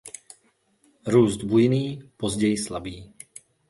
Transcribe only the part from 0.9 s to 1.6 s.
Růst